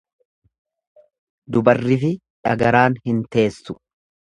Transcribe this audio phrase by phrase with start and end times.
[1.57, 2.13] Dubarrifi
[2.51, 3.83] dhagaraan hin teessu.